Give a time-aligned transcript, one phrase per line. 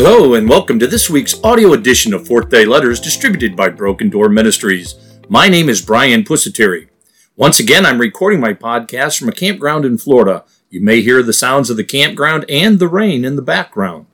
[0.00, 4.08] Hello, and welcome to this week's audio edition of Fourth Day Letters distributed by Broken
[4.08, 4.94] Door Ministries.
[5.28, 6.86] My name is Brian Pusateri.
[7.34, 10.44] Once again, I'm recording my podcast from a campground in Florida.
[10.70, 14.06] You may hear the sounds of the campground and the rain in the background.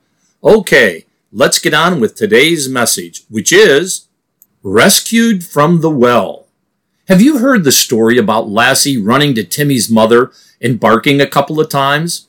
[0.42, 4.08] Okay, let's get on with today's message, which is
[4.62, 6.46] Rescued from the Well.
[7.08, 10.32] Have you heard the story about Lassie running to Timmy's mother
[10.62, 12.28] and barking a couple of times?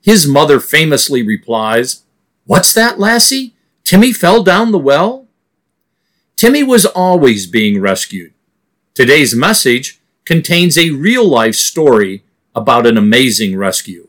[0.00, 2.04] His mother famously replies,
[2.46, 3.54] What's that, Lassie?
[3.82, 5.26] Timmy fell down the well?
[6.36, 8.32] Timmy was always being rescued.
[8.94, 12.22] Today's message contains a real life story
[12.54, 14.06] about an amazing rescue.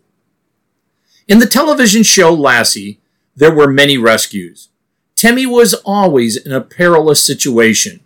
[1.28, 3.00] In the television show Lassie,
[3.36, 4.70] there were many rescues.
[5.16, 8.02] Timmy was always in a perilous situation.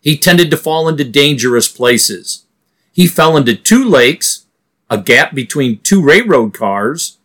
[0.00, 2.44] He tended to fall into dangerous places.
[2.92, 4.44] He fell into two lakes,
[4.90, 7.16] a gap between two railroad cars,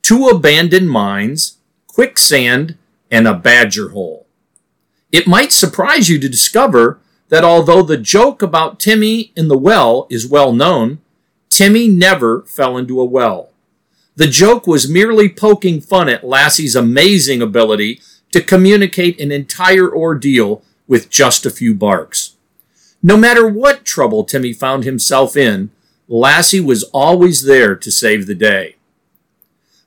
[0.00, 1.57] two abandoned mines,
[1.98, 2.78] quicksand,
[3.10, 4.24] and a badger hole.
[5.10, 10.06] It might surprise you to discover that although the joke about Timmy in the well
[10.08, 11.00] is well known,
[11.50, 13.50] Timmy never fell into a well.
[14.14, 20.62] The joke was merely poking fun at Lassie's amazing ability to communicate an entire ordeal
[20.86, 22.36] with just a few barks.
[23.02, 25.72] No matter what trouble Timmy found himself in,
[26.06, 28.76] Lassie was always there to save the day.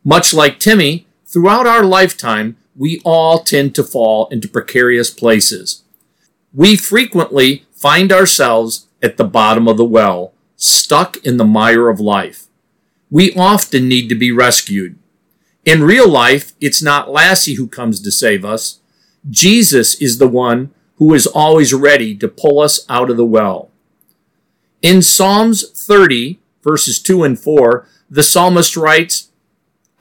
[0.03, 5.83] Much like Timmy, throughout our lifetime, we all tend to fall into precarious places.
[6.53, 11.99] We frequently find ourselves at the bottom of the well, stuck in the mire of
[11.99, 12.47] life.
[13.09, 14.97] We often need to be rescued.
[15.65, 18.79] In real life, it's not Lassie who comes to save us.
[19.29, 23.69] Jesus is the one who is always ready to pull us out of the well.
[24.81, 29.30] In Psalms 30, verses 2 and 4, the psalmist writes,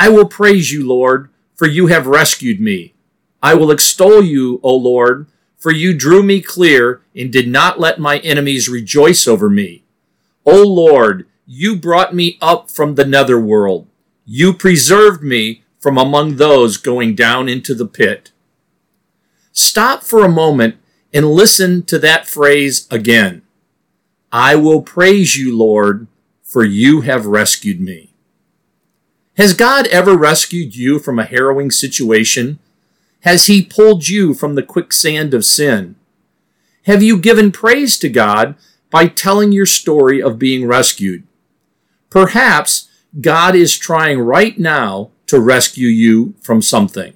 [0.01, 2.95] I will praise you, Lord, for you have rescued me.
[3.43, 5.27] I will extol you, O Lord,
[5.59, 9.85] for you drew me clear and did not let my enemies rejoice over me.
[10.47, 13.89] O Lord, you brought me up from the netherworld.
[14.25, 18.33] You preserved me from among those going down into the pit.
[19.53, 20.77] Stop for a moment
[21.13, 23.43] and listen to that phrase again.
[24.33, 26.07] I will praise you, Lord,
[26.43, 28.10] for you have rescued me.
[29.41, 32.59] Has God ever rescued you from a harrowing situation?
[33.21, 35.97] Has He pulled you from the quicksand of sin?
[36.83, 38.55] Have you given praise to God
[38.91, 41.27] by telling your story of being rescued?
[42.11, 47.15] Perhaps God is trying right now to rescue you from something.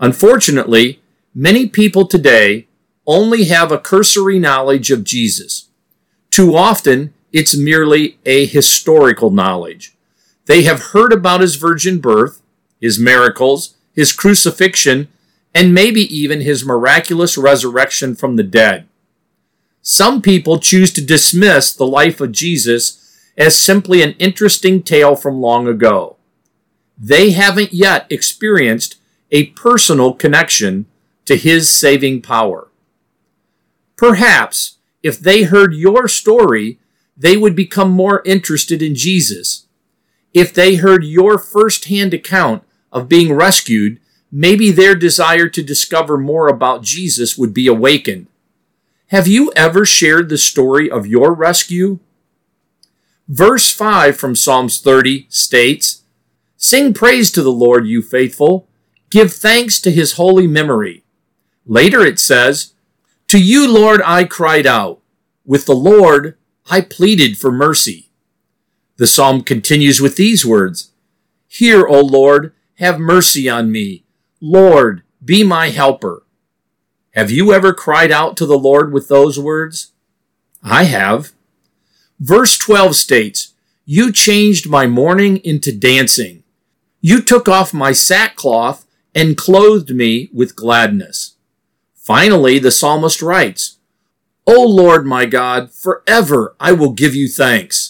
[0.00, 1.00] Unfortunately,
[1.32, 2.66] many people today
[3.06, 5.68] only have a cursory knowledge of Jesus.
[6.30, 9.95] Too often, it's merely a historical knowledge.
[10.46, 12.40] They have heard about his virgin birth,
[12.80, 15.08] his miracles, his crucifixion,
[15.54, 18.88] and maybe even his miraculous resurrection from the dead.
[19.82, 23.02] Some people choose to dismiss the life of Jesus
[23.36, 26.16] as simply an interesting tale from long ago.
[26.98, 28.96] They haven't yet experienced
[29.30, 30.86] a personal connection
[31.26, 32.68] to his saving power.
[33.96, 36.78] Perhaps if they heard your story,
[37.16, 39.65] they would become more interested in Jesus.
[40.36, 46.46] If they heard your first-hand account of being rescued, maybe their desire to discover more
[46.46, 48.26] about Jesus would be awakened.
[49.06, 52.00] Have you ever shared the story of your rescue?
[53.26, 56.02] Verse 5 from Psalms 30 states,
[56.58, 58.68] Sing praise to the Lord, you faithful.
[59.08, 61.02] Give thanks to his holy memory.
[61.64, 62.74] Later it says,
[63.28, 65.00] To you, Lord, I cried out.
[65.46, 66.36] With the Lord,
[66.70, 68.05] I pleaded for mercy.
[68.96, 70.90] The psalm continues with these words,
[71.48, 74.04] Hear, O Lord, have mercy on me.
[74.40, 76.24] Lord, be my helper.
[77.12, 79.92] Have you ever cried out to the Lord with those words?
[80.62, 81.32] I have.
[82.18, 86.42] Verse 12 states, You changed my mourning into dancing.
[87.00, 91.36] You took off my sackcloth and clothed me with gladness.
[91.94, 93.78] Finally, the psalmist writes,
[94.46, 97.85] O Lord my God, forever I will give you thanks.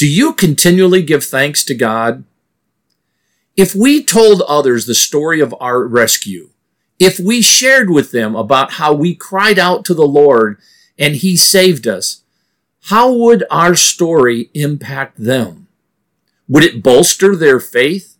[0.00, 2.24] Do you continually give thanks to God?
[3.54, 6.48] If we told others the story of our rescue,
[6.98, 10.56] if we shared with them about how we cried out to the Lord
[10.98, 12.22] and He saved us,
[12.84, 15.66] how would our story impact them?
[16.48, 18.16] Would it bolster their faith?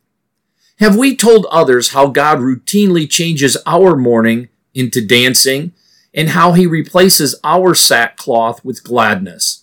[0.81, 5.73] Have we told others how God routinely changes our mourning into dancing
[6.13, 9.60] and how he replaces our sackcloth with gladness?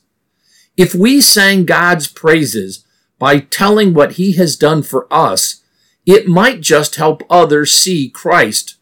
[0.78, 2.86] If we sang God's praises
[3.18, 5.64] by telling what he has done for us,
[6.06, 8.76] it might just help others see Christ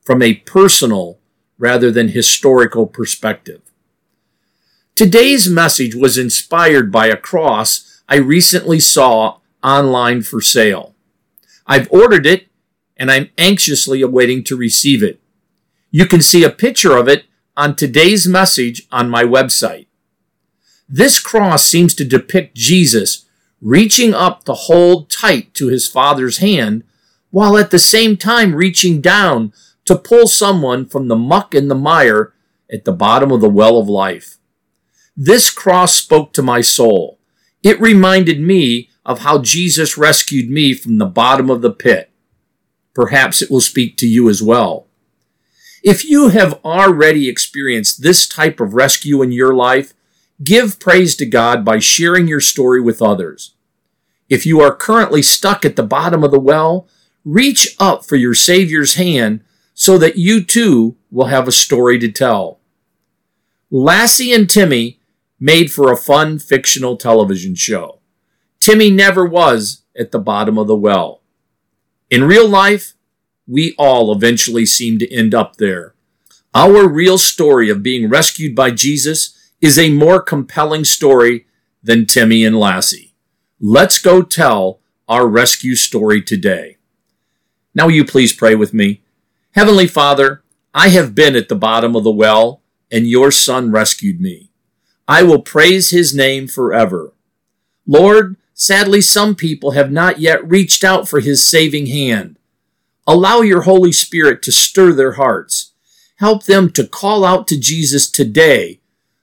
[0.00, 1.18] from a personal
[1.58, 3.60] rather than historical perspective.
[4.94, 10.94] Today's message was inspired by a cross I recently saw online for sale.
[11.66, 12.46] I've ordered it
[12.96, 15.20] and I'm anxiously awaiting to receive it.
[15.90, 17.24] You can see a picture of it
[17.56, 19.86] on today's message on my website.
[20.92, 23.26] This cross seems to depict Jesus
[23.62, 26.82] reaching up to hold tight to his Father's hand
[27.30, 29.52] while at the same time reaching down
[29.84, 32.34] to pull someone from the muck and the mire
[32.72, 34.38] at the bottom of the well of life.
[35.16, 37.20] This cross spoke to my soul.
[37.62, 42.10] It reminded me of how Jesus rescued me from the bottom of the pit.
[42.94, 44.88] Perhaps it will speak to you as well.
[45.84, 49.94] If you have already experienced this type of rescue in your life,
[50.42, 53.54] give praise to God by sharing your story with others.
[54.28, 56.88] If you are currently stuck at the bottom of the well,
[57.24, 59.42] reach up for your Savior's hand
[59.74, 62.60] so that you too will have a story to tell.
[63.70, 65.00] Lassie and Timmy
[65.38, 68.00] made for a fun fictional television show.
[68.60, 71.22] Timmy never was at the bottom of the well.
[72.10, 72.94] In real life,
[73.46, 75.94] we all eventually seem to end up there.
[76.54, 81.46] Our real story of being rescued by Jesus is a more compelling story
[81.82, 83.14] than Timmy and Lassie.
[83.60, 86.78] Let's go tell our rescue story today.
[87.74, 89.02] Now, will you please pray with me?
[89.52, 90.42] Heavenly Father,
[90.72, 94.50] I have been at the bottom of the well, and your Son rescued me.
[95.06, 97.12] I will praise his name forever.
[97.86, 102.38] Lord, sadly, some people have not yet reached out for his saving hand.
[103.06, 105.72] Allow your Holy Spirit to stir their hearts.
[106.16, 108.79] Help them to call out to Jesus today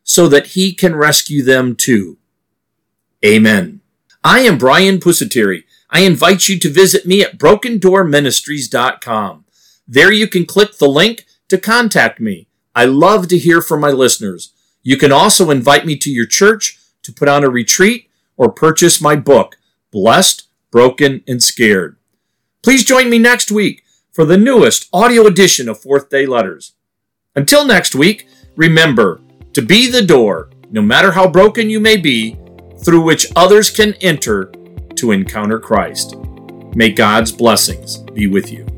[0.07, 2.17] so that he can rescue them too.
[3.25, 3.81] Amen.
[4.23, 5.65] I am Brian Pusateri.
[5.89, 9.45] I invite you to visit me at brokendoorministries.com.
[9.85, 12.47] There you can click the link to contact me.
[12.73, 14.53] I love to hear from my listeners.
[14.81, 19.01] You can also invite me to your church to put on a retreat or purchase
[19.01, 19.57] my book,
[19.91, 21.97] Blessed, Broken, and Scared.
[22.63, 23.83] Please join me next week
[24.13, 26.75] for the newest audio edition of Fourth Day Letters.
[27.35, 28.25] Until next week,
[28.55, 29.19] remember
[29.57, 32.37] to be the door, no matter how broken you may be,
[32.85, 34.51] through which others can enter
[34.95, 36.15] to encounter Christ.
[36.75, 38.76] May God's blessings be with you.